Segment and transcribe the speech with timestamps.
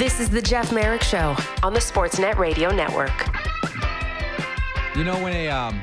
[0.00, 3.12] This is the Jeff Marek Show on the Sportsnet Radio Network.
[4.96, 5.78] You know when a um,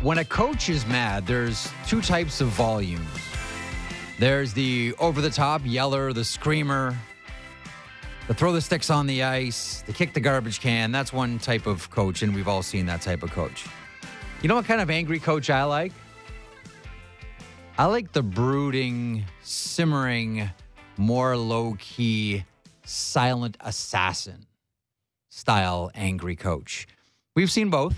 [0.00, 3.06] when a coach is mad, there's two types of volumes.
[4.18, 6.96] There's the over the top yeller, the screamer,
[8.26, 10.90] the throw the sticks on the ice, the kick the garbage can.
[10.90, 13.66] That's one type of coach, and we've all seen that type of coach.
[14.40, 15.92] You know what kind of angry coach I like?
[17.76, 20.48] I like the brooding, simmering,
[20.96, 22.46] more low key,
[22.84, 24.46] silent assassin
[25.28, 26.86] style angry coach.
[27.34, 27.96] We've seen both.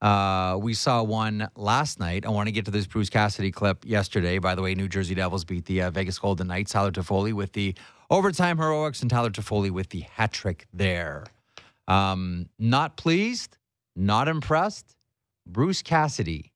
[0.00, 2.26] Uh, we saw one last night.
[2.26, 4.38] I want to get to this Bruce Cassidy clip yesterday.
[4.38, 6.72] By the way, New Jersey Devils beat the uh, Vegas Golden Knights.
[6.72, 7.74] Tyler Toffoli with the
[8.10, 11.24] overtime heroics, and Tyler Toffoli with the hat trick there.
[11.88, 13.56] Um, not pleased,
[13.96, 14.96] not impressed.
[15.46, 16.52] Bruce Cassidy,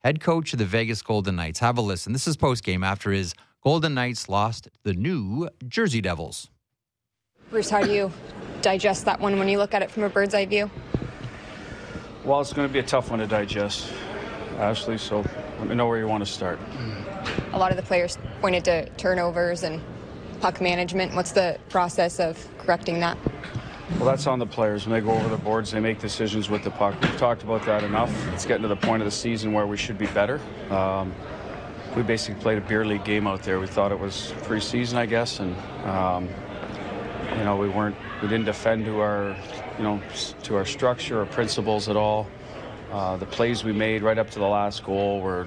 [0.00, 1.60] head coach of the Vegas Golden Knights.
[1.60, 2.12] Have a listen.
[2.12, 6.50] This is post game after his Golden Knights lost the New Jersey Devils.
[7.50, 8.12] Bruce, how do you
[8.62, 10.70] digest that one when you look at it from a bird's eye view?
[12.24, 13.92] Well, it's going to be a tough one to digest,
[14.58, 15.24] Ashley, so
[15.58, 16.60] let me know where you want to start.
[17.52, 19.82] A lot of the players pointed to turnovers and
[20.40, 21.12] puck management.
[21.14, 23.18] What's the process of correcting that?
[23.96, 24.86] Well, that's on the players.
[24.86, 26.94] When they go over the boards, they make decisions with the puck.
[27.02, 28.14] We've talked about that enough.
[28.28, 30.40] It's getting to the point of the season where we should be better.
[30.70, 31.12] Um,
[31.96, 33.58] we basically played a beer league game out there.
[33.58, 36.28] We thought it was preseason, I guess, and um,
[37.36, 39.36] you know we weren't, we didn't defend to our,
[39.78, 40.00] you know,
[40.42, 42.26] to our structure or principles at all.
[42.92, 45.46] Uh, the plays we made right up to the last goal were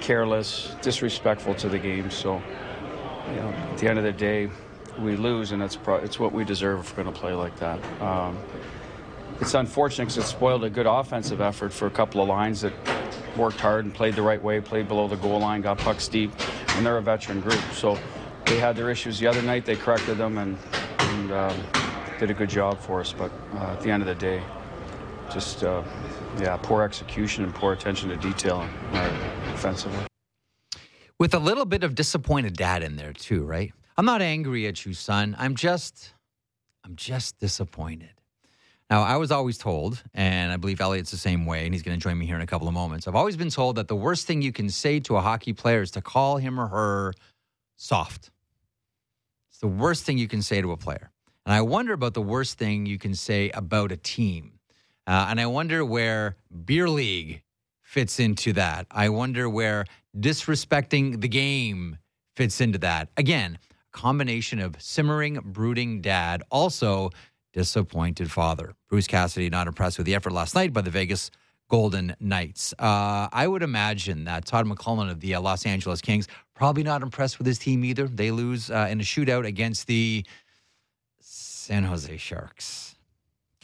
[0.00, 2.10] careless, disrespectful to the game.
[2.10, 2.42] So,
[3.30, 4.50] you know, at the end of the day,
[4.98, 7.56] we lose, and it's pro- it's what we deserve if we're going to play like
[7.60, 7.78] that.
[8.02, 8.38] Um,
[9.40, 12.74] it's unfortunate because it spoiled a good offensive effort for a couple of lines that
[13.36, 16.30] worked hard and played the right way, played below the goal line, got pucks deep,
[16.70, 17.60] and they're a veteran group.
[17.72, 17.98] So
[18.44, 19.64] they had their issues the other night.
[19.64, 20.58] They corrected them and,
[21.10, 21.56] and um,
[22.18, 23.12] did a good job for us.
[23.12, 24.42] But uh, at the end of the day,
[25.32, 25.82] just uh,
[26.38, 28.66] yeah, poor execution and poor attention to detail
[29.54, 30.06] offensively.
[31.18, 33.72] With a little bit of disappointed dad in there too, right?
[33.96, 35.36] I'm not angry at you, son.
[35.38, 36.14] I'm just,
[36.84, 38.10] I'm just disappointed.
[38.88, 41.96] Now, I was always told, and I believe Elliotte's the same way, and he's going
[41.96, 43.06] to join me here in a couple of moments.
[43.06, 45.82] I've always been told that the worst thing you can say to a hockey player
[45.82, 47.12] is to call him or her
[47.76, 48.30] soft.
[49.60, 51.10] The worst thing you can say to a player.
[51.46, 54.58] And I wonder about the worst thing you can say about a team.
[55.06, 57.42] Uh, and I wonder where beer league
[57.82, 58.86] fits into that.
[58.90, 59.84] I wonder where
[60.16, 61.98] disrespecting the game
[62.36, 63.08] fits into that.
[63.16, 63.58] Again,
[63.92, 67.10] combination of simmering, brooding dad, also
[67.52, 68.74] disappointed father.
[68.88, 71.30] Bruce Cassidy not impressed with the effort last night by the Vegas
[71.70, 72.74] Golden Knights.
[72.78, 77.00] Uh, I would imagine that Todd McLellan of the uh, Los Angeles Kings probably not
[77.00, 78.06] impressed with his team either.
[78.06, 80.26] They lose uh, in a shootout against the
[81.20, 82.96] San Jose Sharks.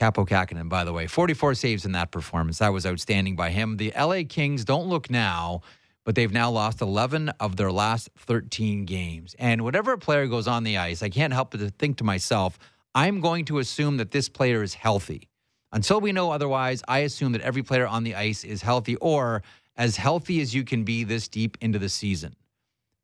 [0.00, 2.58] Kaapo Kähkönen, by the way, 44 saves in that performance.
[2.58, 3.76] That was outstanding by him.
[3.76, 5.62] The LA Kings don't look now,
[6.04, 9.34] but they've now lost 11 of their last 13 games.
[9.38, 12.58] And whatever a player goes on the ice, I can't help but think to myself,
[12.94, 15.28] I'm going to assume that this player is healthy.
[15.72, 19.42] Until we know otherwise, I assume that every player on the ice is healthy or
[19.76, 22.36] as healthy as you can be this deep into the season.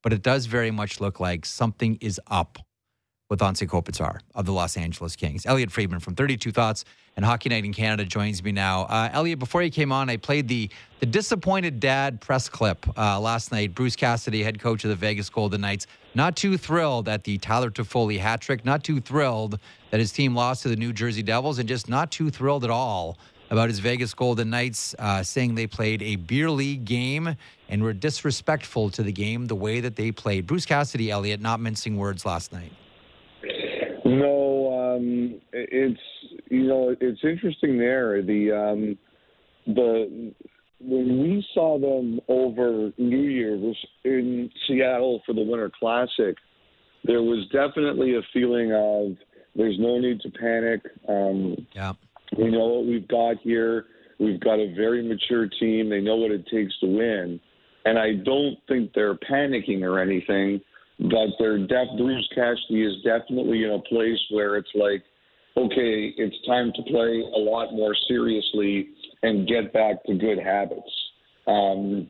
[0.02, 2.58] But it does very much look like something is up
[3.28, 5.46] with Anze Kopitar of the Los Angeles Kings.
[5.46, 6.84] Elliotte Friedman from 32 Thoughts
[7.16, 8.82] and Hockey Night in Canada joins me now.
[8.82, 13.18] Uh, Elliotte, before you came on, I played the the disappointed dad press clip uh,
[13.18, 13.74] last night.
[13.74, 17.70] Bruce Cassidy, head coach of the Vegas Golden Knights, not too thrilled at the Tyler
[17.70, 19.58] Toffoli hat trick, not too thrilled
[19.90, 22.70] that his team lost to the New Jersey Devils, and just not too thrilled at
[22.70, 23.18] all
[23.50, 27.36] about his Vegas Golden Knights, uh, saying they played a beer league game
[27.68, 30.46] and were disrespectful to the game the way that they played.
[30.46, 32.72] Bruce Cassidy, Elliotte, not mincing words last night.
[34.04, 36.00] No, um, it's
[36.48, 38.22] you know it's interesting there.
[38.22, 38.98] The um,
[39.66, 40.32] the
[40.80, 46.36] when we saw them over New Year's in Seattle for the Winter Classic,
[47.04, 49.16] there was definitely a feeling of
[49.54, 50.80] there's no need to panic.
[51.08, 51.92] Um, yeah,
[52.36, 53.86] we know what we've got here.
[54.18, 55.90] We've got a very mature team.
[55.90, 57.40] They know what it takes to win,
[57.84, 60.60] and I don't think they're panicking or anything
[61.02, 65.02] but they're def Bruce Cassidy is definitely in a place where it's like,
[65.56, 68.88] okay, it's time to play a lot more seriously
[69.22, 70.90] and get back to good habits.
[71.46, 72.08] Um,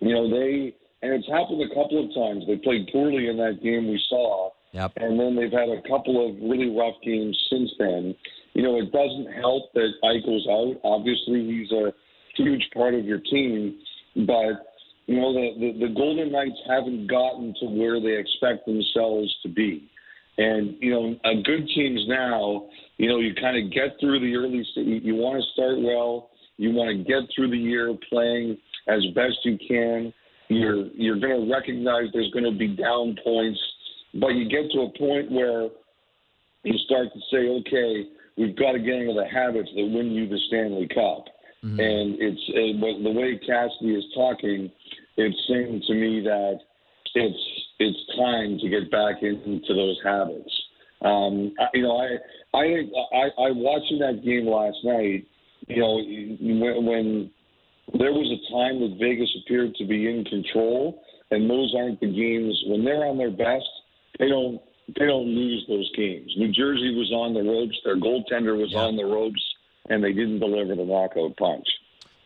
[0.00, 2.44] you know, they and it's happened a couple of times.
[2.46, 4.92] They played poorly in that game we saw, yep.
[4.96, 8.14] and then they've had a couple of really rough games since then.
[8.54, 10.80] You know, it doesn't help that Eichel's out.
[10.84, 11.92] Obviously, he's a
[12.36, 13.78] huge part of your team,
[14.26, 14.71] but
[15.06, 19.48] you know, the, the, the Golden Knights haven't gotten to where they expect themselves to
[19.48, 19.90] be.
[20.38, 22.66] And you know, a good teams now,
[22.96, 24.66] you know, you kind of get through the early.
[24.76, 26.30] You, you want to start well.
[26.56, 28.56] You want to get through the year playing
[28.88, 30.12] as best you can.
[30.48, 33.60] You're you're going to recognize there's going to be down points,
[34.14, 35.68] but you get to a point where
[36.64, 40.28] you start to say, okay, we've got to get into the habits that win you
[40.28, 41.26] the Stanley Cup.
[41.64, 41.78] Mm-hmm.
[41.78, 44.70] And it's uh, the way Cassidy is talking,
[45.16, 46.58] it saying to me that
[47.14, 47.38] it's
[47.78, 50.50] it's time to get back into those habits.
[51.02, 52.16] Um, I, you know, I
[52.56, 52.64] I
[53.14, 55.26] I, I watching that game last night.
[55.68, 57.30] You know, when, when
[57.98, 62.06] there was a time that Vegas appeared to be in control, and those aren't the
[62.06, 63.68] games when they're on their best.
[64.18, 64.60] They don't
[64.98, 66.32] they don't lose those games.
[66.36, 67.78] New Jersey was on the ropes.
[67.84, 68.80] Their goaltender was yeah.
[68.80, 69.42] on the ropes,
[69.88, 71.66] and they didn't deliver the knockout punch.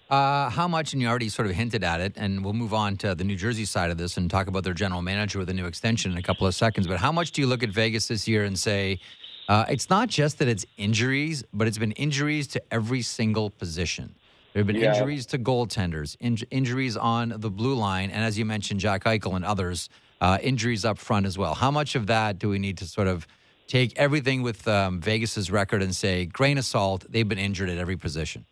[0.09, 2.97] Uh, how much, and you already sort of hinted at it, and we'll move on
[2.97, 5.55] to the New Jersey side of this and talk about their general manager with a
[5.55, 6.87] new extension in a couple of seconds.
[6.87, 9.01] But how much do you look at Vegas this year and say,
[9.49, 14.15] uh, it's not just that it's injuries, but it's been injuries to every single position?
[14.53, 14.95] There have been yeah.
[14.95, 19.35] injuries to goaltenders, in- injuries on the blue line, and as you mentioned, Jack Eichel
[19.35, 19.89] and others,
[20.21, 21.55] uh, injuries up front as well.
[21.55, 23.27] How much of that do we need to sort of
[23.67, 27.79] take everything with um, Vegas's record and say, grain of salt, they've been injured at
[27.79, 28.45] every position?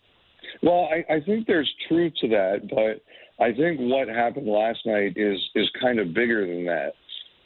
[0.62, 3.02] Well, I, I think there's truth to that, but
[3.44, 6.92] I think what happened last night is is kind of bigger than that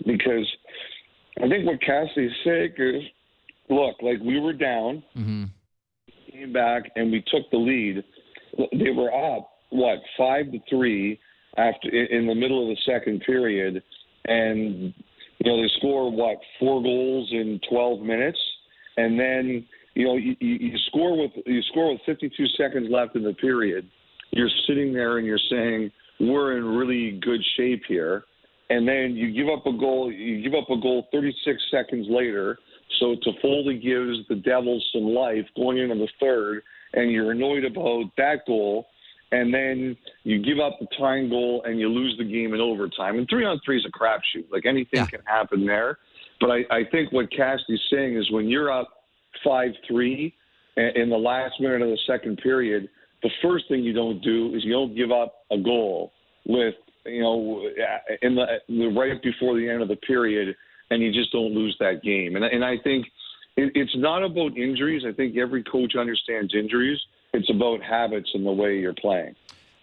[0.07, 0.47] because
[1.43, 3.03] I think what Cassidy's saying is,
[3.71, 5.45] look, like we were down, mm-hmm.
[6.31, 8.05] came back, and we took the lead.
[8.73, 11.19] They were up what five to three
[11.57, 13.83] after in the middle of the second period,
[14.27, 14.93] and
[15.39, 18.39] you know they score what four goals in 12 minutes,
[18.97, 19.67] and then
[19.99, 23.91] you know, you, you score with you score with 52 seconds left in the period.
[24.31, 25.91] You're sitting there and you're saying
[26.21, 28.23] we're in really good shape here,
[28.71, 30.13] and then you give up a goal.
[30.13, 32.61] You give up a goal 36 seconds later.
[33.01, 36.63] So Toffoli gives the Devils some life going into the third,
[36.93, 38.87] and you're annoyed about that goal.
[39.31, 43.19] And then you give up the tying goal and you lose the game in overtime.
[43.19, 44.51] And three on three is a crapshoot.
[44.51, 45.07] Like anything yeah.
[45.07, 45.99] can happen there.
[46.41, 48.89] But I, I think what Cassidy's saying is when you're up
[49.45, 50.35] five three
[50.77, 52.89] in the last minute of the second period,
[53.23, 56.13] the first thing you don't do is you don't give up a goal
[56.47, 57.69] with you know
[58.23, 60.55] in the, the right before the end of the period,
[60.91, 62.37] and you just don't lose that game.
[62.37, 63.07] And and I think
[63.59, 65.03] it, it's not about injuries.
[65.07, 66.99] I think every coach understands injuries.
[67.35, 69.35] It's about habits and the way you're playing.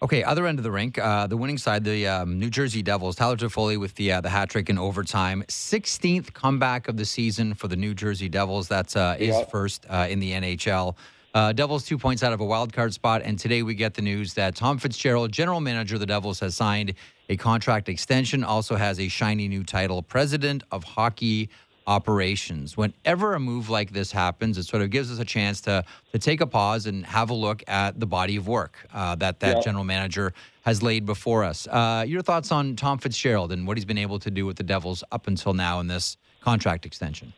[0.02, 3.16] Okay, other end of the rink, uh, the winning side, the um, New Jersey Devils.
[3.16, 5.42] Tyler Toffoli with the uh, the hat trick in overtime.
[5.48, 8.68] 16th comeback of the season for the New Jersey Devils.
[8.68, 10.96] That's uh, is first uh, in the NHL.
[11.34, 14.02] Uh, Devils two points out of a wild card spot, and today we get the
[14.02, 16.94] news that Tom Fitzgerald, general manager of the Devils, has signed
[17.28, 18.42] a contract extension.
[18.42, 21.50] Also has a shiny new title, president of hockey
[21.86, 22.76] operations.
[22.76, 26.18] Whenever a move like this happens, it sort of gives us a chance to to
[26.18, 29.56] take a pause and have a look at the body of work uh, that that
[29.56, 29.62] yeah.
[29.62, 31.68] general manager has laid before us.
[31.68, 34.64] Uh, your thoughts on Tom Fitzgerald and what he's been able to do with the
[34.64, 37.32] Devils up until now in this contract extension?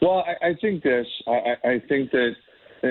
[0.00, 1.06] Well, I, I think this.
[1.26, 2.34] I, I think that.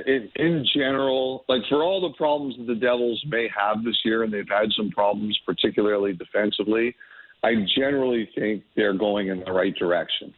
[0.07, 4.23] In, in general, like for all the problems that the Devils may have this year,
[4.23, 6.95] and they've had some problems, particularly defensively,
[7.43, 10.33] I generally think they're going in the right direction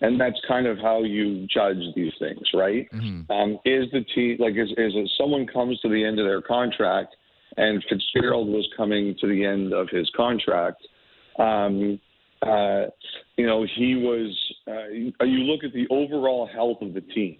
[0.00, 2.90] and that's kind of how you judge these things, right?
[2.92, 3.30] Mm-hmm.
[3.30, 7.14] Um, is the team like is is someone comes to the end of their contract,
[7.56, 10.82] and Fitzgerald was coming to the end of his contract.
[11.38, 12.00] Um,
[12.42, 12.86] uh,
[13.36, 14.36] you know, he was.
[14.66, 14.88] Uh,
[15.24, 17.36] you look at the overall health of the team,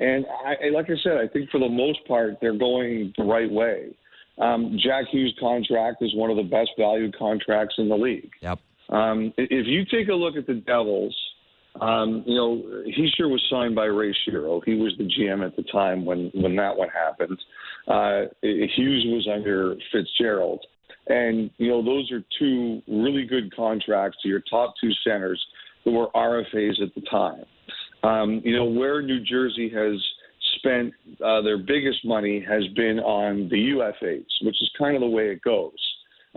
[0.00, 3.50] and I, like I said, I think for the most part they're going the right
[3.50, 3.96] way.
[4.38, 8.30] Um, Jack Hughes' contract is one of the best valued contracts in the league.
[8.40, 8.58] Yep.
[8.88, 11.14] Um, if you take a look at the Devils
[11.80, 14.60] um, you know, Hischier was signed by Ray Shero.
[14.64, 17.38] He was the GM at the time when when that one happened.
[17.88, 20.64] Uh, Hughes was under Fitzgerald,
[21.06, 25.42] and you know those are two really good contracts to your top two centers
[25.84, 27.44] who were RFAs at the time.
[28.02, 29.98] Um, you know where New Jersey has
[30.56, 30.92] spent
[31.24, 35.28] uh, their biggest money has been on the UFAs, which is kind of the way
[35.30, 35.72] it goes.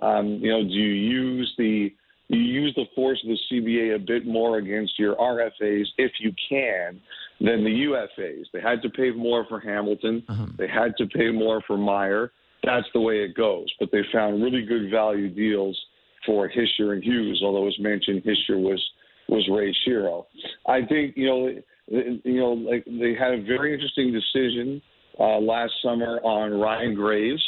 [0.01, 1.93] Um, you know, do you use the
[2.27, 6.31] you use the force of the CBA a bit more against your RFAs if you
[6.49, 6.99] can
[7.39, 8.45] than the UFAs.
[8.51, 10.23] They had to pay more for Hamilton.
[10.27, 10.47] Uh-huh.
[10.57, 12.31] They had to pay more for Meier.
[12.63, 13.67] That's the way it goes.
[13.79, 15.79] But they found really good value deals
[16.25, 17.41] for Hischier and Hughes.
[17.43, 18.83] Although, as mentioned, Hischier was
[19.27, 20.25] was Ray Shero.
[20.67, 24.81] I think you know you know like they had a very interesting decision
[25.19, 27.43] uh, last summer on Ryan Graves.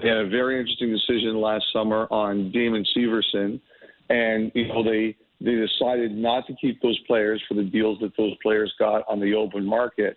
[0.00, 3.60] They had a very interesting decision last summer on Damon Severson
[4.08, 8.12] and you know they they decided not to keep those players for the deals that
[8.16, 10.16] those players got on the open market.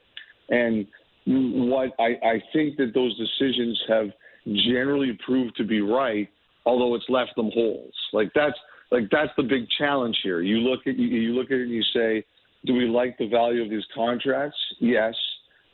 [0.50, 0.88] And
[1.25, 4.08] what I, I think that those decisions have
[4.67, 6.29] generally proved to be right,
[6.65, 7.93] although it's left them holes.
[8.13, 8.58] Like that's
[8.91, 10.41] like that's the big challenge here.
[10.41, 12.24] You look at you look at it and you say,
[12.65, 14.58] do we like the value of these contracts?
[14.79, 15.13] Yes.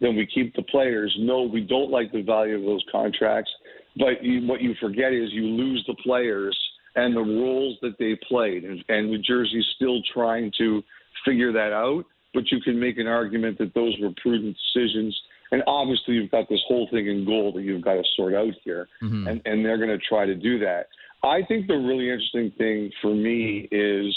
[0.01, 1.15] Then we keep the players.
[1.19, 3.49] No, we don't like the value of those contracts.
[3.97, 6.57] But you, what you forget is you lose the players
[6.95, 8.63] and the roles that they played.
[8.63, 10.81] And, and New Jersey's still trying to
[11.25, 12.05] figure that out.
[12.33, 15.17] But you can make an argument that those were prudent decisions.
[15.51, 18.53] And obviously, you've got this whole thing in goal that you've got to sort out
[18.63, 18.87] here.
[19.01, 19.27] Mm-hmm.
[19.27, 20.87] And, and they're going to try to do that.
[21.23, 24.15] I think the really interesting thing for me is,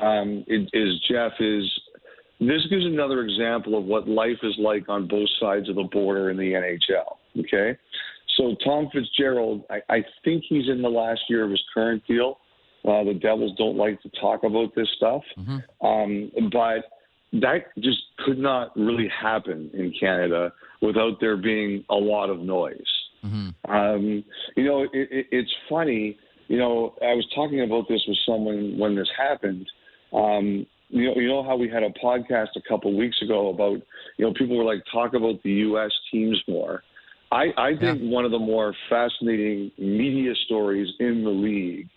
[0.00, 1.70] um, is Jeff is
[2.40, 6.30] this gives another example of what life is like on both sides of the border
[6.30, 7.16] in the NHL.
[7.38, 7.78] Okay,
[8.36, 12.38] so Tom Fitzgerald, I, I think he's in the last year of his current deal.
[12.84, 15.86] Uh, the Devils don't like to talk about this stuff, mm-hmm.
[15.86, 16.84] um, but
[17.40, 22.76] that just could not really happen in Canada without there being a lot of noise.
[23.24, 23.72] Mm-hmm.
[23.72, 24.24] Um,
[24.56, 26.18] you know, it, it, it's funny.
[26.48, 29.66] You know, I was talking about this with someone when this happened.
[30.12, 33.80] Um, you know, you know how we had a podcast a couple weeks ago about,
[34.18, 35.90] you know, people were like, talk about the U.S.
[36.12, 36.82] teams more.
[37.34, 38.10] I, I think yeah.
[38.10, 41.88] one of the more fascinating media stories in the league,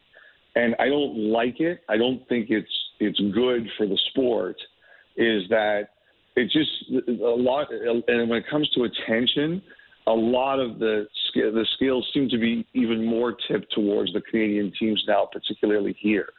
[0.56, 1.82] and I don't like it.
[1.88, 4.56] I don't think it's it's good for the sport.
[5.16, 5.90] Is that
[6.36, 9.62] it just a lot, and when it comes to attention,
[10.08, 14.74] a lot of the the scales seem to be even more tipped towards the Canadian
[14.80, 16.30] teams now, particularly here.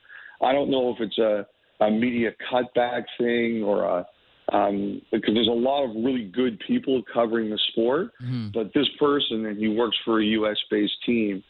[0.43, 1.47] I don't know if it's a,
[1.85, 4.07] a media cutback thing or a
[4.53, 8.11] um, because there's a lot of really good people covering the sport.
[8.23, 8.49] Mm-hmm.
[8.55, 10.57] But this person, and he works for a U.S.
[10.71, 11.43] based team,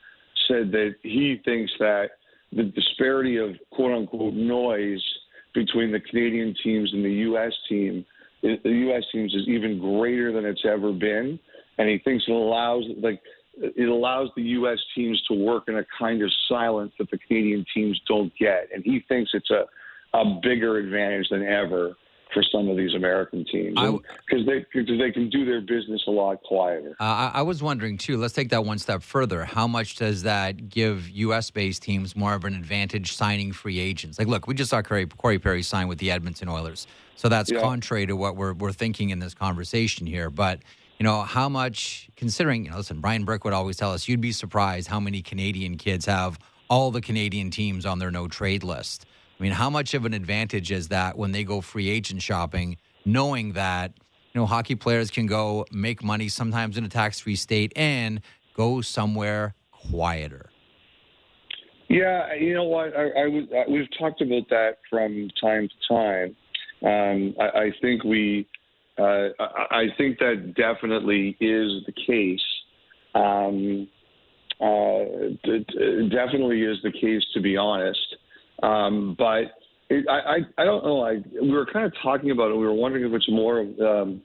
[0.48, 2.10] said that he thinks that
[2.52, 5.02] the disparity of quote unquote noise
[5.54, 7.52] between the Canadian teams and the U.S.
[7.68, 8.04] team,
[8.42, 9.04] the U.S.
[9.12, 11.38] teams is even greater than it's ever been,
[11.78, 13.20] and he thinks it allows like
[13.60, 14.78] it allows the U.S.
[14.94, 18.82] teams to work in a kind of silence that the Canadian teams don't get, and
[18.84, 19.64] he thinks it's a
[20.14, 21.94] a bigger advantage than ever
[22.32, 23.78] for some of these American teams
[24.28, 26.94] because they because they can do their business a lot quieter.
[27.00, 28.16] Uh, I, I, was wondering too.
[28.16, 29.44] Let's take that one step further.
[29.44, 31.50] How much does that give U.S.
[31.50, 34.18] based teams more of an advantage signing free agents?
[34.18, 37.50] Like, look, we just saw Corey, Corey Perry sign with the Edmonton Oilers, so that's
[37.50, 37.60] yeah.
[37.60, 40.30] contrary to what we're we're thinking in this conversation here.
[40.30, 40.60] But
[40.98, 44.20] you know, how much considering you know, listen, Brian Burke would always tell us you'd
[44.20, 48.62] be surprised how many Canadian kids have all the Canadian teams on their no trade
[48.62, 49.06] list.
[49.38, 52.76] I mean, how much of an advantage is that when they go free agent shopping,
[53.04, 53.92] knowing that
[54.32, 58.20] you know hockey players can go make money sometimes in a tax-free state and
[58.54, 60.50] go somewhere quieter?
[61.88, 62.94] Yeah, you know what?
[62.96, 66.36] I, I, I we've talked about that from time to time.
[66.80, 68.46] Um, I, I, think we,
[68.98, 72.44] uh, I, think that definitely is the case.
[73.14, 73.88] Um,
[74.60, 75.34] uh,
[76.08, 78.07] definitely is the case, to be honest.
[78.62, 79.44] Um, but
[79.90, 81.02] it, I, I, I don't know.
[81.02, 82.56] I, we were kind of talking about it.
[82.56, 84.22] We were wondering if it's more of um,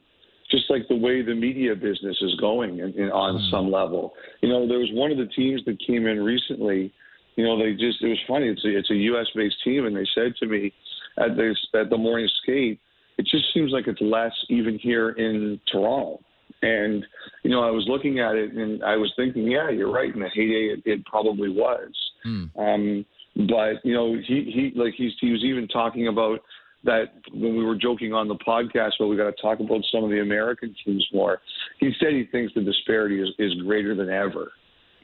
[0.52, 3.56] just like the way the media business is going in, in, on mm-hmm.
[3.56, 4.14] some level.
[4.42, 6.94] You know, there was one of the teams that came in recently.
[7.36, 8.48] You know, they just it was funny.
[8.48, 9.28] It's a, it's a U.S.
[9.36, 10.74] based team, and they said to me
[11.18, 12.80] at this at the morning skate,
[13.18, 16.20] it just seems like it's less even here in Toronto.
[16.62, 17.06] And
[17.44, 20.14] you know, I was looking at it and I was thinking, yeah, you're right.
[20.14, 21.92] In the heyday, it, it probably was.
[22.26, 22.50] Mm.
[22.58, 26.42] Um, but you know, he he like he's he was even talking about
[26.84, 30.04] that when we were joking on the podcast, but we got to talk about some
[30.04, 31.40] of the American teams more.
[31.80, 34.52] He said he thinks the disparity is, is greater than ever.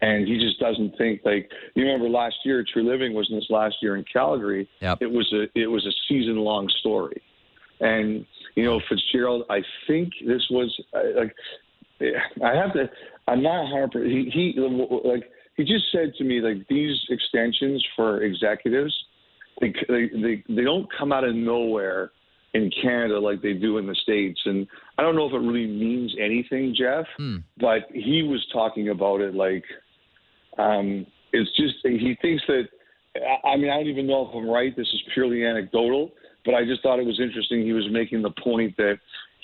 [0.01, 3.75] And he just doesn't think like you remember last year, Treliving was in this last
[3.81, 4.69] year in Calgary.
[4.81, 5.00] Yep.
[5.01, 7.21] It was a it was a season long story,
[7.81, 9.43] and you know Fitzgerald.
[9.50, 11.36] I think this was uh, like
[12.01, 12.89] I have to.
[13.27, 14.05] I'm not Harper.
[14.05, 14.53] He he
[15.03, 18.97] like he just said to me like these extensions for executives,
[19.59, 22.11] they they they, don't come out of nowhere
[22.53, 24.65] in Canada like they do in the states, and
[24.97, 27.05] I don't know if it really means anything, Jeff.
[27.17, 27.37] Hmm.
[27.59, 29.65] But he was talking about it like
[30.57, 32.69] um, it's just he thinks that.
[33.43, 34.73] I mean, I don't even know if I'm right.
[34.73, 36.11] This is purely anecdotal,
[36.45, 37.65] but I just thought it was interesting.
[37.65, 38.97] He was making the point that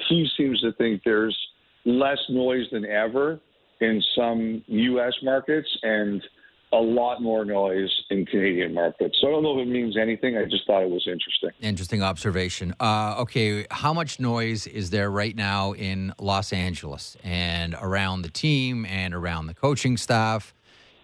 [0.07, 1.37] he seems to think there's
[1.83, 3.41] less noise than ever
[3.81, 5.13] in some U.S.
[5.23, 6.21] markets and
[6.73, 9.17] a lot more noise in Canadian markets.
[9.21, 10.37] So I don't know if it means anything.
[10.37, 11.51] I just thought it was interesting.
[11.61, 12.73] Interesting observation.
[12.79, 18.29] Uh, okay, how much noise is there right now in Los Angeles and around the
[18.29, 20.53] team and around the coaching staff?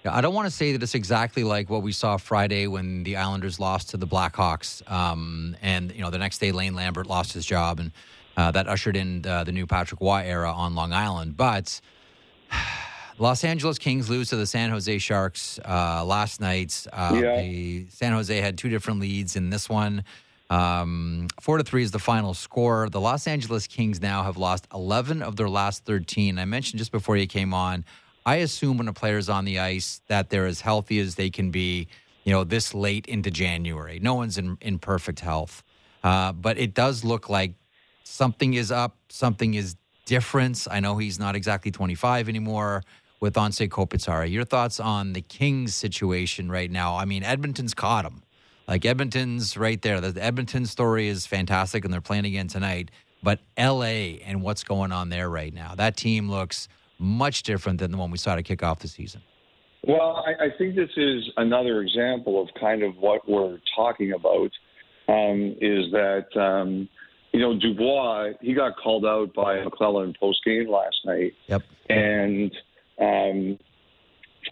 [0.04, 3.18] I don't want to say that it's exactly like what we saw Friday when the
[3.18, 7.34] Islanders lost to the Blackhawks, um, and you know the next day Lane Lambert lost
[7.34, 7.92] his job, and
[8.36, 11.38] uh, that ushered in uh, the new Patrick Roy era on Long Island.
[11.38, 11.80] But
[13.17, 16.86] Los Angeles Kings lose to the San Jose Sharks uh, last night.
[16.91, 17.41] Uh, Yeah.
[17.41, 20.03] the San Jose had two different leads in this one.
[20.50, 22.89] Um, four to three is the final score.
[22.89, 26.39] The Los Angeles Kings now have lost 11 of their last 13.
[26.39, 27.86] I mentioned just before you came on,
[28.25, 31.51] I assume when a player's on the ice that they're as healthy as they can
[31.51, 31.88] be,
[32.24, 34.00] you know, this late into January.
[34.01, 35.63] No one's in, in perfect health.
[36.03, 37.53] Uh, but it does look like
[38.03, 40.67] something is up, something is different.
[40.70, 42.84] I know he's not exactly 25 anymore
[43.20, 44.29] with Anze Kopitar.
[44.29, 46.98] Your thoughts on the Kings situation right now?
[46.98, 48.24] I mean, Edmonton's caught him.
[48.67, 50.01] Like Edmonton's right there.
[50.01, 52.91] The Edmonton story is fantastic, and they're playing again tonight.
[53.24, 56.67] But LA and what's going on there right now, that team looks
[56.98, 59.22] much different than the one we saw to kick off the season.
[59.86, 64.51] Well, I, I think this is another example of kind of what we're talking about.
[65.08, 66.88] Um, is that um,
[67.32, 68.34] you know Dubois?
[68.42, 71.62] He got called out by McLellan post game last night, Yep.
[71.90, 72.52] and
[73.00, 73.58] um,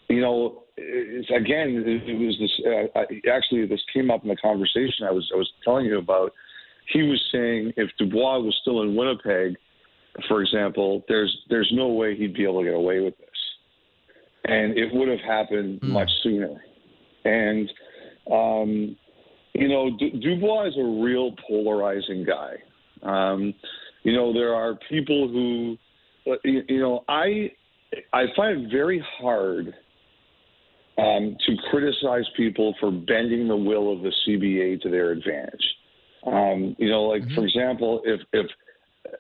[0.07, 2.61] you know, it's, again, it, it was this.
[2.65, 5.97] Uh, I- actually, this came up in the conversation I was I was telling you
[5.97, 6.33] about.
[6.91, 9.55] He was saying if Dubois was still in Winnipeg,
[10.27, 13.27] for example, there's there's no way he'd be able to get away with this,
[14.45, 15.91] and it would have happened Hmm.
[15.91, 16.63] much sooner.
[17.25, 17.71] And
[18.31, 18.95] um,
[19.53, 22.55] you know, Du- Dubois is a real polarizing guy.
[23.03, 23.53] Um,
[24.03, 25.77] you know, there are people who,
[26.31, 27.51] uh, you, know, I
[28.13, 29.73] I find it very hard
[30.97, 35.63] um, to criticize people for bending the will of the CBA to their advantage.
[36.25, 38.47] Um, you know, like for example, if if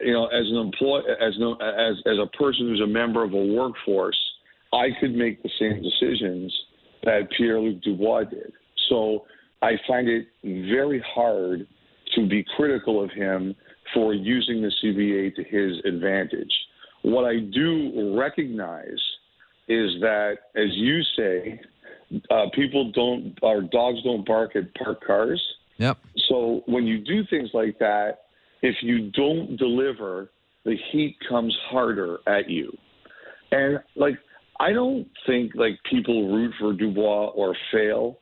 [0.01, 3.33] you know, as an employee, as no, as as a person who's a member of
[3.33, 4.19] a workforce,
[4.73, 6.53] I could make the same decisions
[7.03, 8.51] that Pierre Luc Dubois did.
[8.89, 9.25] So
[9.61, 11.67] I find it very hard
[12.15, 13.55] to be critical of him
[13.93, 16.51] for using the CBA to his advantage.
[17.01, 18.99] What I do recognize
[19.67, 21.61] is that, as you say,
[22.29, 25.41] uh, people don't, our dogs don't bark at parked cars.
[25.77, 25.97] Yep.
[26.27, 28.25] So when you do things like that,
[28.61, 30.29] if you don't deliver,
[30.65, 32.75] the heat comes harder at you.
[33.51, 34.15] And like
[34.59, 38.19] I don't think like people root for Dubois or fail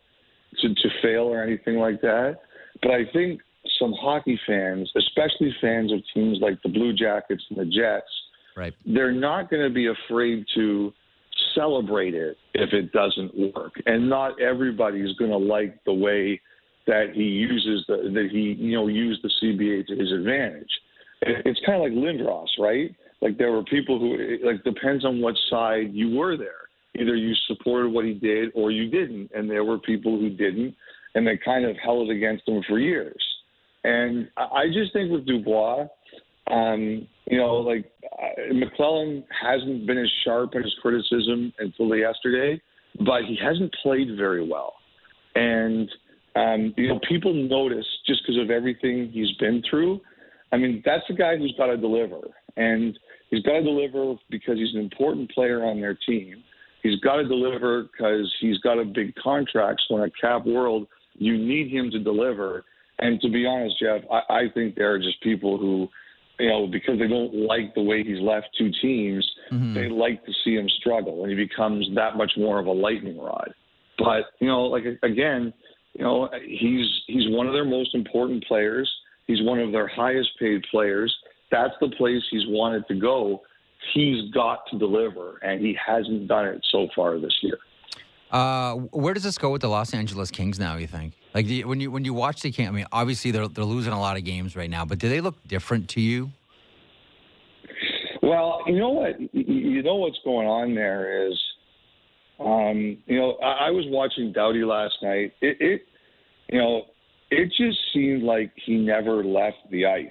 [0.61, 2.39] to, to fail or anything like that.
[2.81, 3.41] But I think
[3.79, 8.09] some hockey fans, especially fans of teams like the Blue Jackets and the Jets,
[8.55, 8.73] Right.
[8.85, 10.93] they're not going to be afraid to
[11.53, 13.73] celebrate it if it doesn't work.
[13.85, 16.41] And not everybody's going to like the way
[16.87, 20.69] that he uses the that he you know used the CBA to his advantage.
[21.21, 22.95] It's kind of like Lindros, right?
[23.21, 26.69] Like there were people who it, like depends on what side you were there.
[26.99, 30.75] Either you supported what he did or you didn't, and there were people who didn't,
[31.13, 33.21] and they kind of held it against him for years.
[33.87, 35.87] And I just think with Dubois,
[36.51, 42.61] um, you know, like uh, McLellan hasn't been as sharp in his criticism until yesterday,
[43.05, 44.73] but he hasn't played very well.
[45.35, 45.89] And
[46.35, 50.01] um, you know, people notice just because of everything he's been through.
[50.51, 52.19] I mean, that's a guy who's got to deliver,
[52.57, 52.97] and
[53.29, 56.43] he's got to deliver because he's an important player on their team.
[56.83, 59.81] He's got to deliver because he's got a big contract.
[59.87, 62.65] So in a cap world, you need him to deliver.
[62.99, 65.87] And to be honest, Jeff, I, I think there are just people who,
[66.39, 69.73] you know, because they don't like the way he's left two teams, mm-hmm.
[69.73, 73.19] they like to see him struggle, and he becomes that much more of a lightning
[73.19, 73.53] rod.
[73.97, 75.53] But you know, like again,
[75.93, 78.91] you know, he's he's one of their most important players.
[79.25, 81.13] He's one of their highest paid players.
[81.51, 83.41] That's the place he's wanted to go.
[83.93, 87.57] He's got to deliver, and he hasn't done it so far this year.
[88.31, 90.75] Uh, where does this go with the Los Angeles Kings now?
[90.75, 91.13] You think?
[91.33, 93.63] Like do you, when you when you watch the game, I mean, obviously they're they're
[93.63, 96.31] losing a lot of games right now, but do they look different to you?
[98.21, 99.15] Well, you know what?
[99.33, 101.39] You know what's going on there is,
[102.39, 105.33] um, you know, I, I was watching Doughty last night.
[105.41, 105.81] It, it,
[106.51, 106.81] you know,
[107.31, 110.07] it just seemed like he never left the ice.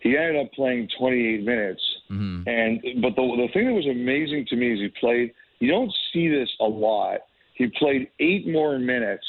[0.00, 2.46] He ended up playing 28 minutes, Mhm.
[2.48, 5.32] and but the the thing that was amazing to me is he played.
[5.60, 7.20] You don't see this a lot.
[7.54, 9.26] He played eight more minutes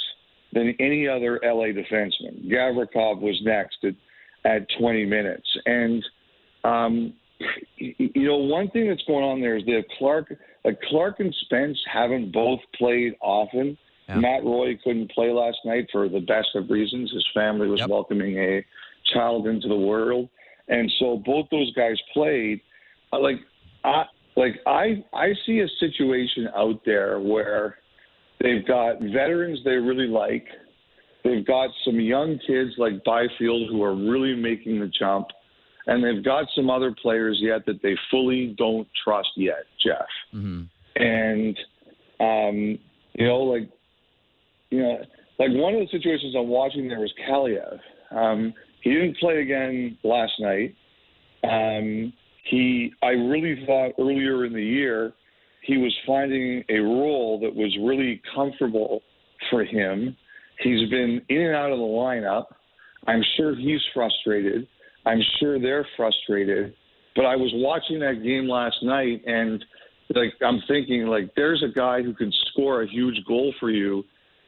[0.54, 2.50] than any other LA defenseman.
[2.50, 3.96] Gavrikov was next at
[4.46, 6.04] at 20 minutes, and
[6.66, 7.14] um,
[7.78, 10.34] you know, one thing that's going on there is that Clarke,
[10.64, 13.78] like Clarke and Spence, haven't both played often.
[14.08, 14.20] Yeah.
[14.20, 17.12] Matt Roy couldn't play last night for the best of reasons.
[17.14, 17.90] His family was Yep.
[17.90, 18.66] welcoming a
[19.14, 20.28] child into the world,
[20.68, 22.60] and so both those guys played.
[23.14, 23.40] Uh, Like
[23.86, 24.06] I,
[24.36, 27.78] like I, I see a situation out there where
[28.44, 30.46] They've got veterans they really like.
[31.24, 35.28] They've got some young kids like Byfield who are really making the jump.
[35.88, 40.06] And they've got some other players yet that they fully don't trust yet, Jeff.
[40.34, 40.64] Mm-hmm.
[41.02, 41.58] And,
[42.20, 42.80] um,
[43.14, 43.70] you know, like,
[44.70, 44.98] you know,
[45.40, 47.80] like one of the situations I'm watching there was Kaliyev.
[48.12, 50.76] Um, he didn't play again last night.
[51.44, 52.14] Um,
[52.50, 55.14] he, I really thought earlier in the year
[55.64, 59.02] he was finding a role that was really comfortable
[59.50, 60.16] for him.
[60.60, 62.46] He's been in and out of the lineup.
[63.08, 64.68] I'm sure he's frustrated.
[65.06, 66.74] I'm sure they're frustrated.
[67.16, 69.64] But I was watching that game last night and
[70.16, 74.04] like I'm thinking like there's a guy who can score a huge goal for you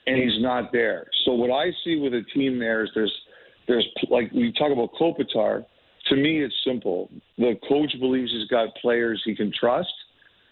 [0.08, 1.06] and he's not there.
[1.26, 3.14] So what I see with a team there is there's
[3.68, 5.66] there's like we talk about Kopitar.
[6.10, 7.10] To me, it's simple.
[7.38, 9.94] The coach believes he's got players he can trust,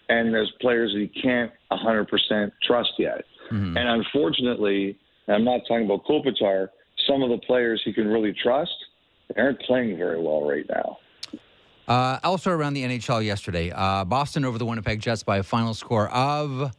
[0.09, 3.23] and there's players he can't 100% trust yet.
[3.51, 3.77] Mm-hmm.
[3.77, 6.69] And unfortunately, I'm not talking about Kopitar.
[7.07, 8.73] Some of the players he can really trust
[9.37, 10.97] aren't playing very well right now.
[11.87, 15.73] Uh, also around the NHL yesterday, uh, Boston over the Winnipeg Jets by a final
[15.73, 16.73] score of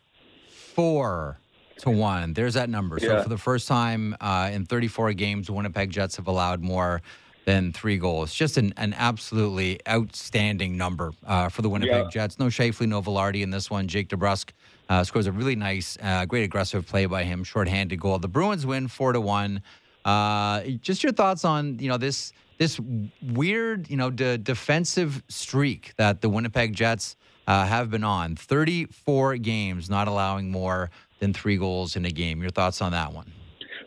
[0.49, 1.39] four
[1.79, 2.33] to one.
[2.33, 2.99] There's that number.
[2.99, 7.03] So for the first time uh, in 34 games, Winnipeg Jets have allowed more
[7.45, 8.35] than three goals.
[8.35, 12.11] Just an, an absolutely outstanding number uh, for the Winnipeg yeah.
[12.11, 12.39] Jets.
[12.39, 13.87] No Scheifele, no Vilardi in this one.
[13.87, 14.51] Jake DeBrusk
[14.89, 18.19] uh, scores a really nice, uh, great aggressive play by him, shorthanded goal.
[18.19, 19.63] The Bruins win four to one.
[20.05, 22.79] Uh, just your thoughts on you know this this
[23.23, 28.37] weird you know de- defensive streak that the Winnipeg Jets uh, have been on.
[28.37, 32.41] 34 games, not allowing more than three goals in a game.
[32.41, 33.31] Your thoughts on that one?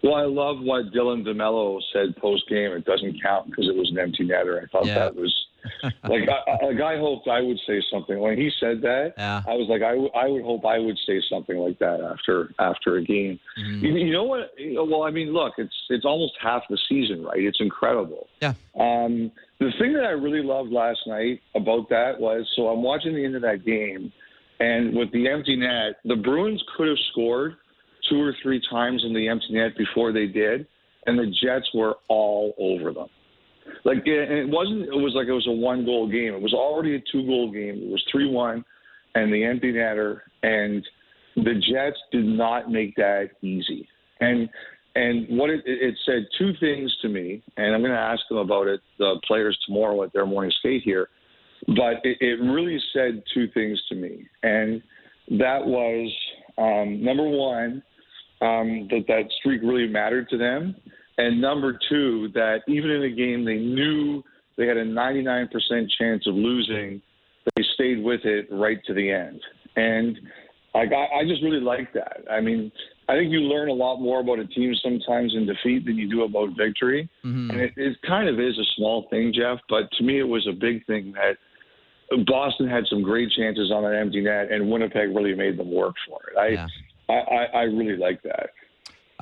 [0.07, 2.71] Well, I love what Dylan DeMelo said post game.
[2.71, 4.63] It doesn't count because it was an empty netter.
[4.63, 4.99] I thought yeah.
[4.99, 5.35] that was
[6.05, 9.15] like I, like I hoped I would say something when he said that.
[9.17, 9.41] Yeah.
[9.45, 12.53] I was like I, w- I would hope I would say something like that after
[12.57, 13.37] after a game.
[13.59, 13.85] Mm-hmm.
[13.85, 14.51] You, you, know what?
[14.57, 17.43] Well, I mean, look, it's it's almost half the season, right?
[17.43, 18.27] It's incredible.
[18.41, 18.53] Yeah.
[18.79, 23.13] Um, the thing that I really loved last night about that was so I'm watching
[23.13, 24.13] the end of that game,
[24.61, 27.57] and with the empty net, the Bruins could have scored
[28.09, 30.67] two or three times in the empty net before they did,
[31.05, 33.07] and the Jets were all over them.
[33.83, 34.83] Like, it wasn't.
[34.83, 36.33] It was like it was a one goal game.
[36.33, 37.81] It was already a two goal game.
[37.83, 38.63] It was three one,
[39.15, 40.85] and the empty netter, and
[41.35, 43.87] the Jets did not make that easy.
[44.19, 44.49] And
[44.95, 48.39] and what it, it said two things to me, and I'm going to ask them
[48.39, 51.09] about it, the players tomorrow at their morning skate here.
[51.67, 54.81] But it, it really said two things to me, and
[55.39, 56.11] that was
[56.57, 57.83] um, number one,
[58.41, 60.75] um, that that streak really mattered to them,
[61.17, 64.23] and number two, that even in a game they knew
[64.57, 65.49] they had a 99%
[65.99, 67.01] chance of losing,
[67.55, 69.41] they stayed with it right to the end.
[69.75, 70.17] And
[70.73, 72.21] I, I just really like that.
[72.29, 72.71] I mean,
[73.09, 76.09] I think you learn a lot more about a team sometimes in defeat than you
[76.09, 77.09] do about victory.
[77.23, 77.51] Mm-hmm.
[77.51, 80.47] And it, it kind of is a small thing, Jeff, but to me it was
[80.47, 81.37] a big thing that
[82.25, 85.95] Boston had some great chances on that empty net, and Winnipeg really made them work
[86.07, 86.37] for it.
[86.37, 86.67] I, yeah.
[87.09, 88.49] I, I, really like that.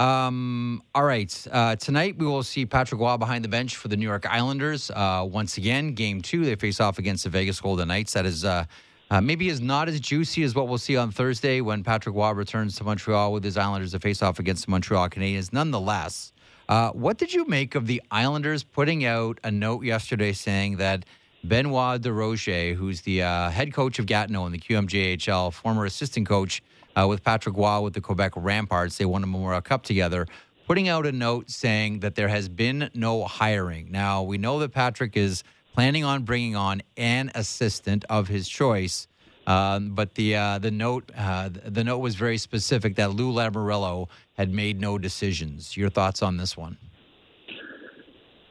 [0.01, 1.47] Um, all right.
[1.51, 4.91] Uh, tonight we will see Patrick Roy behind the bench for the New York Islanders.
[4.91, 8.13] Uh, once again, game two, they face off against the Vegas Golden Knights.
[8.13, 8.65] That is uh,
[9.11, 12.31] uh, maybe is not as juicy as what we'll see on Thursday when Patrick Roy
[12.31, 15.53] returns to Montreal with his Islanders to face off against the Montreal Canadiens.
[15.53, 16.33] Nonetheless,
[16.67, 21.05] uh, what did you make of the Islanders putting out a note yesterday saying that
[21.43, 26.63] Benoit Desrosiers, who's the uh, head coach of Gatineau in the QMJHL, former assistant coach
[26.95, 28.97] uh, with Patrick Roy with the Quebec Ramparts.
[28.97, 30.27] They won a Memorial Cup together,
[30.67, 33.91] putting out a note saying that there has been no hiring.
[33.91, 39.07] Now, we know that Patrick is planning on bringing on an assistant of his choice.
[39.47, 44.07] Um, but the uh, the note uh, the note was very specific that Lou Lamoriello
[44.33, 45.77] had made no decisions.
[45.77, 46.77] Your thoughts on this one?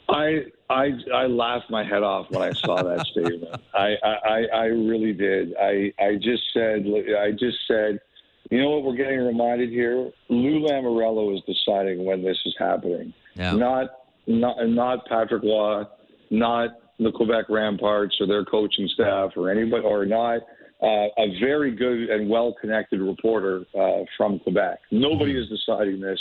[0.09, 3.61] I I I laughed my head off when I saw that statement.
[3.75, 5.55] I, I I really did.
[5.61, 6.87] I I just said
[7.19, 8.01] I just said,
[8.51, 8.85] you know what?
[8.85, 10.11] We're getting reminded here.
[10.29, 13.13] Lou Lamoriello is deciding when this is happening.
[13.35, 13.53] Yeah.
[13.53, 13.89] Not
[14.27, 15.85] not not Patrick Roy,
[16.31, 20.43] not the Quebec Ramparts or their coaching staff or anybody or not
[20.83, 24.79] uh, a very good and well connected reporter uh, from Quebec.
[24.91, 25.53] Nobody mm-hmm.
[25.53, 26.21] is deciding this.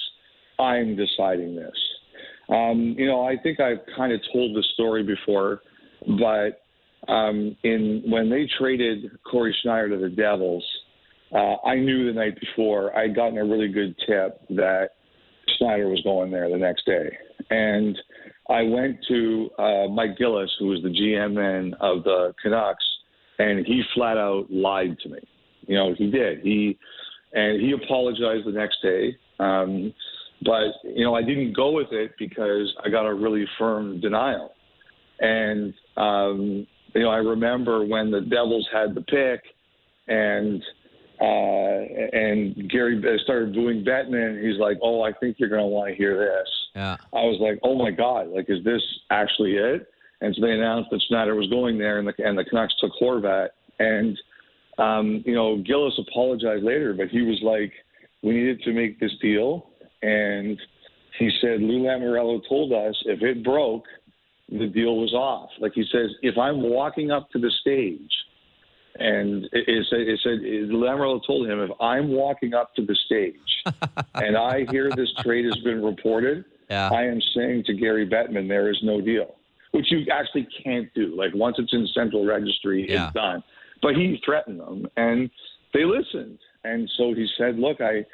[0.59, 1.75] I'm deciding this.
[2.49, 5.61] Um, you know, I think I've kind of told the story before,
[6.17, 6.61] but
[7.11, 10.63] um, in when they traded Cory Schneider to the Devils,
[11.33, 14.89] uh, I knew the night before I'd gotten a really good tip that
[15.57, 17.17] Schneider was going there the next day,
[17.49, 17.97] and
[18.49, 22.85] I went to uh, Mike Gillis, who was the GM of the Canucks,
[23.39, 25.19] and he flat out lied to me.
[25.65, 26.39] You know, he did.
[26.41, 26.77] He
[27.33, 29.17] and he apologized the next day.
[29.39, 29.93] Um,
[30.43, 34.51] but you know, I didn't go with it because I got a really firm denial.
[35.19, 39.41] And um, you know, I remember when the Devils had the pick,
[40.07, 40.61] and
[41.21, 41.25] uh,
[42.13, 44.43] and Gary started booing Bettman.
[44.43, 46.97] He's like, "Oh, I think you're going to want to hear this." Yeah.
[47.13, 48.29] I was like, "Oh my God!
[48.29, 49.87] Like, is this actually it?"
[50.21, 52.91] And so they announced that Schneider was going there, and the and the Canucks took
[53.01, 53.49] Horvat.
[53.79, 54.17] And
[54.77, 57.71] um, you know, Gillis apologized later, but he was like,
[58.23, 59.69] "We needed to make this deal,"
[60.01, 60.59] and
[61.19, 63.85] he said Lou Lamoriello told us if it broke,
[64.49, 65.49] the deal was off.
[65.59, 68.12] Like he says, if I'm walking up to the stage
[69.03, 70.39] and it, said, it said
[70.71, 73.35] Lamoriello told him, if I'm walking up to the stage
[74.15, 76.89] and I hear this trade has been reported, Yeah.
[76.91, 79.35] I am saying to Gary Bettman, there is no deal,
[79.71, 81.15] which you actually can't do.
[81.17, 83.07] Like once it's in central registry, Yeah.
[83.07, 83.43] it's done.
[83.81, 85.29] But he threatened them, and
[85.73, 86.39] they listened.
[86.63, 88.05] And so he said, look, I.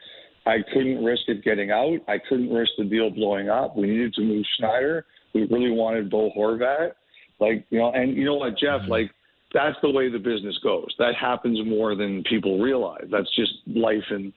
[0.46, 2.00] I couldn't risk it getting out.
[2.08, 3.76] I couldn't risk the deal blowing up.
[3.76, 5.06] We needed to move Schneider.
[5.36, 6.94] We really wanted Bo Horvat.
[7.40, 8.92] Like, you know, and you know what, Jeff, mm-hmm.
[8.92, 9.12] like,
[9.54, 10.94] that's the way the business goes.
[11.00, 13.06] That happens more than people realize.
[13.12, 14.34] That's just life in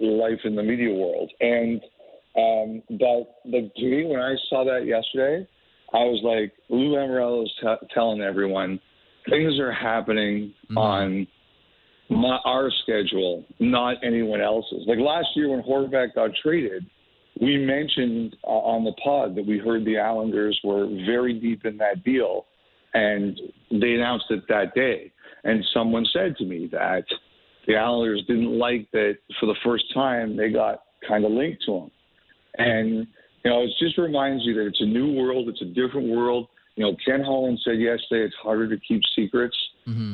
[0.00, 1.30] life in the media world.
[1.40, 1.80] And
[2.36, 5.46] um, but the to me, when I saw that yesterday,
[5.92, 8.80] I was like, Lou Lamoriello is t- telling everyone
[9.30, 11.26] things are happening on
[12.10, 14.84] my, our schedule, not anyone else's.
[14.86, 16.84] Like last year when Horvat got traded,
[17.40, 21.76] we mentioned uh, on the pod that we heard the Islanders were very deep in
[21.78, 22.46] that deal,
[22.94, 23.38] and
[23.70, 25.12] they announced it that day.
[25.44, 27.04] And someone said to me that
[27.66, 31.76] the Islanders didn't like that for the first time they got kind of linked to
[31.76, 31.90] him.
[32.56, 33.06] And
[33.44, 36.48] you know, it just reminds you that it's a new world, it's a different world.
[36.76, 39.56] You know, Ken Holland said yesterday it's harder to keep secrets,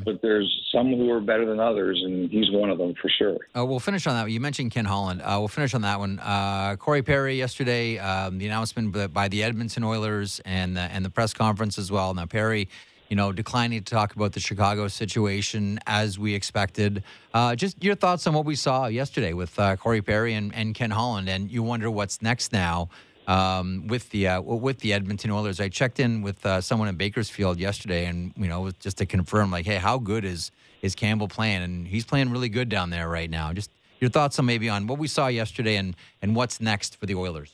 [0.04, 3.37] but there's some who are better than others, and he's one of them for sure.
[3.56, 4.30] Uh, we'll finish on that.
[4.30, 5.22] You mentioned Ken Holland.
[5.22, 6.18] Uh, we'll finish on that one.
[6.18, 11.04] Uh, Corey Perry yesterday, um, the announcement by- by the Edmonton Oilers and the, and
[11.04, 12.12] the press conference as well.
[12.14, 12.68] Now Perry,
[13.09, 17.02] you know, declining to talk about the Chicago situation as we expected.
[17.35, 20.74] Uh, just your thoughts on what we saw yesterday with uh, Corey Perry and, and
[20.74, 22.88] Ken Holland, and you wonder what's next now.
[23.26, 26.96] Um, with the uh, with the Edmonton Oilers, I checked in with uh, someone in
[26.96, 30.50] Bakersfield yesterday, and you know, just to confirm, like, hey, how good is
[30.83, 31.62] is Campbell playing?
[31.62, 33.52] And he's playing really good down there right now.
[33.52, 37.06] Just your thoughts on maybe on what we saw yesterday and and what's next for
[37.06, 37.52] the Oilers.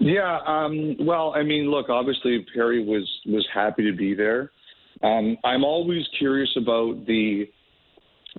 [0.00, 4.52] Yeah, um, well, I mean, look, obviously Perry was was happy to be there.
[5.02, 7.50] Um, I'm always curious about the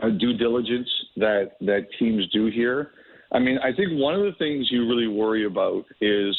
[0.02, 2.92] uh, due diligence that that teams do here.
[3.32, 6.36] I mean, I think one of the things you really worry about is,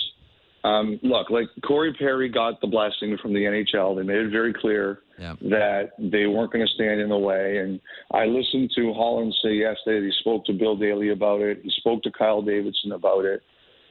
[0.65, 3.97] um, look, like Corey Perry got the blessing from the NHL.
[3.97, 5.35] They made it very clear Yeah.
[5.43, 7.59] that they weren't going to stand in the way.
[7.59, 7.81] And
[8.13, 11.61] I listened to Holland say yesterday that he spoke to Bill Daly about it.
[11.63, 13.43] He spoke to Kyle Davidson about it.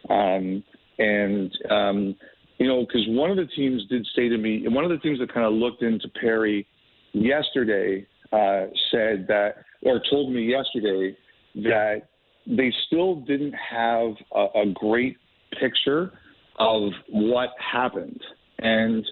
[0.10, 0.64] Um,
[1.00, 2.16] and, um,
[2.58, 5.20] you know, because one of the teams did say to me, one of the teams
[5.20, 6.68] that kind of looked into Perry
[7.14, 11.16] yesterday uh, said that, or told me yesterday
[11.56, 12.10] that
[12.48, 15.18] they still didn't have a, a great
[15.60, 16.12] picture
[16.58, 18.22] of what happened.
[18.60, 19.06] And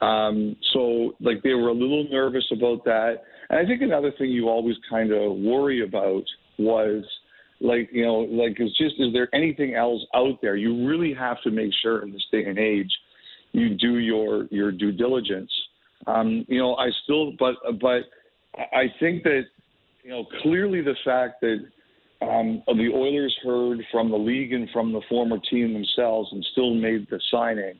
[0.00, 3.22] um, so, like, they were a little nervous about that.
[3.50, 6.24] And I think another thing you always kind of worry about
[6.58, 7.04] was,
[7.60, 10.56] like, you know, like, is just, is there anything else out there?
[10.56, 12.90] You really have to make sure in this day and age
[13.52, 15.50] you do your your due diligence.
[16.06, 18.02] Um, you know, I still, but but
[18.56, 19.42] I think that
[20.02, 21.58] you know clearly the fact that
[22.20, 26.74] um, the Oilers heard from the league and from the former team themselves and still
[26.74, 27.74] made the signing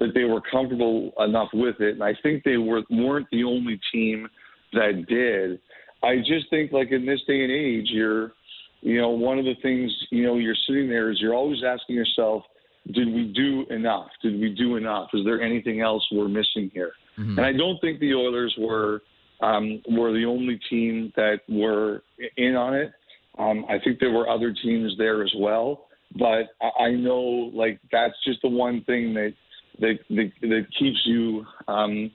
[0.00, 1.94] that they were comfortable enough with it.
[1.94, 4.28] And I think they were weren't the only team
[4.72, 5.60] that did.
[6.02, 8.32] I just think like in this day and age, you're
[8.80, 11.96] you know, one of the things, you know, you're sitting there is you're always asking
[11.96, 12.44] yourself,
[12.92, 14.08] did we do enough?
[14.22, 15.08] Did we do enough?
[15.12, 16.92] Is there anything else we're missing here?
[17.38, 19.02] And I don't think the Oilers were
[19.40, 22.02] um, were the only team that were
[22.36, 22.92] in on it.
[23.38, 27.80] Um, I think there were other teams there as well, but I, I know like
[27.92, 29.34] that's just the one thing that
[29.80, 32.10] that that, that keeps you um,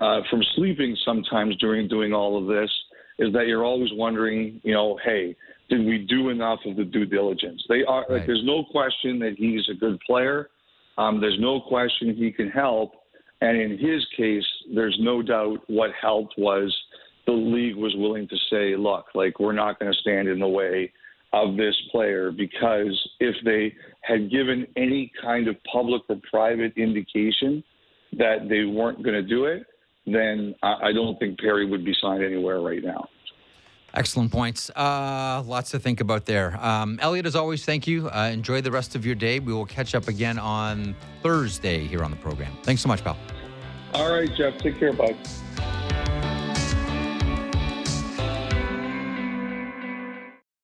[0.00, 2.70] uh, from sleeping sometimes during doing all of this
[3.18, 5.34] is that you're always wondering, you know, hey,
[5.70, 7.64] did we do enough of the due diligence?
[7.68, 8.18] They are Right.
[8.18, 10.50] like, there's no question that he's a good player.
[10.98, 12.92] Um, there's no question he can help,
[13.40, 16.74] and in his case, there's no doubt what helped was
[17.26, 20.48] the league was willing to say, look, like we're not going to stand in the
[20.48, 20.92] way
[21.32, 27.62] of this player because if they had given any kind of public or private indication
[28.16, 29.66] that they weren't going to do it,
[30.06, 33.08] then I, I don't think Perry would be signed anywhere right now.
[33.92, 34.70] Excellent points.
[34.70, 36.58] Uh, lots to think about there.
[36.60, 38.08] Um, Elliotte, as always, thank you.
[38.10, 39.40] Uh, enjoy the rest of your day.
[39.40, 42.52] We will catch up again on Thursday here on the program.
[42.62, 43.16] Thanks so much, pal.
[43.94, 44.58] All right, Jeff.
[44.58, 45.16] Take care, bud.